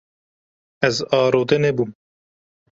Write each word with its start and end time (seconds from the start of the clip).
Ez 0.87 0.97
arode 1.19 1.57
nebûm. 1.63 1.91